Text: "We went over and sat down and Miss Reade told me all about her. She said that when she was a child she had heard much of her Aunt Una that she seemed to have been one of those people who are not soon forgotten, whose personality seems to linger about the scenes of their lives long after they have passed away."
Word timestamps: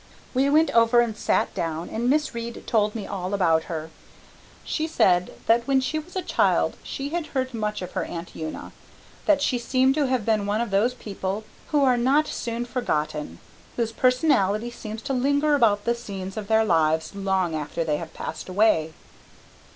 "We 0.33 0.49
went 0.49 0.71
over 0.71 0.99
and 0.99 1.15
sat 1.15 1.53
down 1.53 1.87
and 1.87 2.09
Miss 2.09 2.33
Reade 2.33 2.63
told 2.65 2.95
me 2.95 3.05
all 3.05 3.35
about 3.35 3.65
her. 3.65 3.91
She 4.63 4.87
said 4.87 5.35
that 5.45 5.67
when 5.67 5.79
she 5.79 5.99
was 5.99 6.15
a 6.15 6.23
child 6.23 6.75
she 6.81 7.09
had 7.09 7.27
heard 7.37 7.53
much 7.53 7.83
of 7.83 7.91
her 7.91 8.03
Aunt 8.03 8.35
Una 8.35 8.71
that 9.27 9.43
she 9.43 9.59
seemed 9.59 9.93
to 9.93 10.07
have 10.07 10.25
been 10.25 10.47
one 10.47 10.59
of 10.59 10.71
those 10.71 10.95
people 10.95 11.43
who 11.67 11.83
are 11.83 11.97
not 11.97 12.27
soon 12.27 12.65
forgotten, 12.65 13.37
whose 13.75 13.91
personality 13.91 14.71
seems 14.71 15.03
to 15.03 15.13
linger 15.13 15.53
about 15.53 15.85
the 15.85 15.93
scenes 15.93 16.35
of 16.35 16.47
their 16.47 16.65
lives 16.65 17.13
long 17.13 17.53
after 17.53 17.83
they 17.83 17.97
have 17.97 18.11
passed 18.15 18.49
away." 18.49 18.95